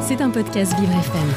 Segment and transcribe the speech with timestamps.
[0.00, 1.28] C'est un podcast Vivre FM.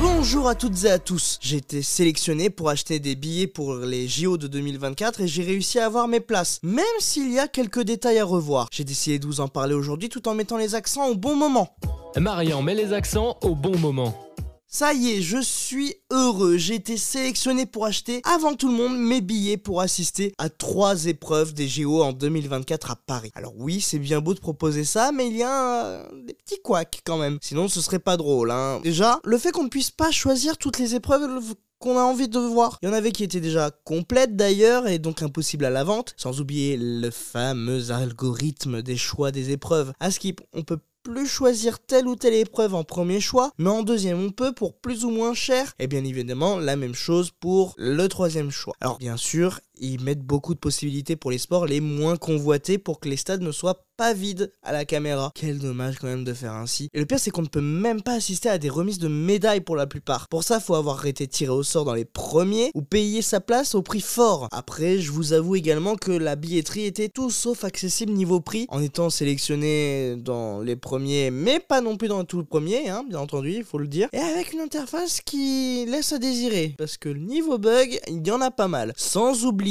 [0.00, 1.38] Bonjour à toutes et à tous.
[1.40, 5.80] J'ai été sélectionné pour acheter des billets pour les JO de 2024 et j'ai réussi
[5.80, 8.68] à avoir mes places, même s'il y a quelques détails à revoir.
[8.70, 11.74] J'ai décidé de vous en parler aujourd'hui tout en mettant les accents au bon moment.
[12.16, 14.25] Marian met les accents au bon moment.
[14.68, 16.56] Ça y est, je suis heureux.
[16.56, 21.06] J'ai été sélectionné pour acheter avant tout le monde mes billets pour assister à trois
[21.06, 23.30] épreuves des JO en 2024 à Paris.
[23.36, 26.60] Alors oui, c'est bien beau de proposer ça, mais il y a euh, des petits
[26.62, 27.38] couacs quand même.
[27.40, 28.50] Sinon, ce serait pas drôle.
[28.50, 28.80] Hein.
[28.82, 32.38] Déjà, le fait qu'on ne puisse pas choisir toutes les épreuves qu'on a envie de
[32.38, 32.78] voir.
[32.82, 36.14] Il y en avait qui étaient déjà complètes d'ailleurs et donc impossibles à la vente,
[36.16, 39.92] sans oublier le fameux algorithme des choix des épreuves.
[40.00, 43.84] À Skip, on peut plus choisir telle ou telle épreuve en premier choix, mais en
[43.84, 47.74] deuxième on peut pour plus ou moins cher, et bien évidemment la même chose pour
[47.78, 48.74] le troisième choix.
[48.80, 53.00] Alors bien sûr, ils mettent beaucoup de possibilités pour les sports les moins convoités pour
[53.00, 55.32] que les stades ne soient pas vides à la caméra.
[55.34, 56.90] Quel dommage quand même de faire ainsi.
[56.92, 59.60] Et le pire c'est qu'on ne peut même pas assister à des remises de médailles
[59.60, 60.28] pour la plupart.
[60.28, 63.74] Pour ça, faut avoir été tiré au sort dans les premiers ou payer sa place
[63.74, 64.48] au prix fort.
[64.52, 68.82] Après, je vous avoue également que la billetterie était tout sauf accessible niveau prix en
[68.82, 73.20] étant sélectionné dans les premiers, mais pas non plus dans tout le premier, hein, bien
[73.20, 74.08] entendu, il faut le dire.
[74.12, 78.40] Et avec une interface qui laisse à désirer parce que niveau bug, il y en
[78.40, 78.92] a pas mal.
[78.96, 79.65] Sans oublier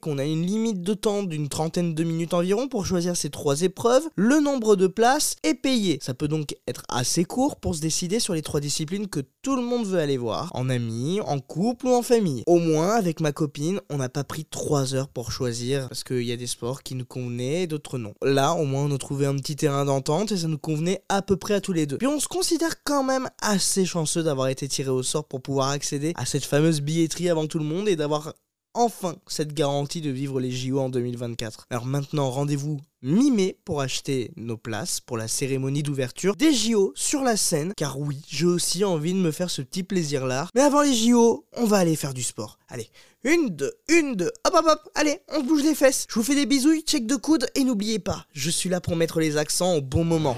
[0.00, 3.62] qu'on a une limite de temps d'une trentaine de minutes environ pour choisir ces trois
[3.62, 5.98] épreuves, le nombre de places est payé.
[6.00, 9.56] Ça peut donc être assez court pour se décider sur les trois disciplines que tout
[9.56, 12.44] le monde veut aller voir, en ami, en couple ou en famille.
[12.46, 16.22] Au moins, avec ma copine, on n'a pas pris trois heures pour choisir parce qu'il
[16.22, 18.14] y a des sports qui nous convenaient et d'autres non.
[18.22, 21.20] Là, au moins, on a trouvé un petit terrain d'entente et ça nous convenait à
[21.20, 21.98] peu près à tous les deux.
[21.98, 25.70] Puis on se considère quand même assez chanceux d'avoir été tiré au sort pour pouvoir
[25.70, 28.34] accéder à cette fameuse billetterie avant tout le monde et d'avoir
[28.74, 31.66] enfin cette garantie de vivre les JO en 2024.
[31.70, 37.22] Alors maintenant, rendez-vous mi-mai pour acheter nos places pour la cérémonie d'ouverture des JO sur
[37.22, 40.48] la scène, car oui, j'ai aussi envie de me faire ce petit plaisir-là.
[40.54, 42.58] Mais avant les JO, on va aller faire du sport.
[42.68, 42.88] Allez,
[43.24, 46.06] une, deux, une, deux, hop hop hop, allez, on bouge les fesses.
[46.08, 48.96] Je vous fais des bisous, check de coude, et n'oubliez pas, je suis là pour
[48.96, 50.36] mettre les accents au bon moment.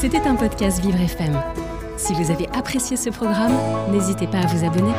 [0.00, 1.40] C'était un podcast Vivre FM.
[1.96, 3.54] Si vous avez apprécié ce programme,
[3.92, 4.92] n'hésitez pas à vous abonner.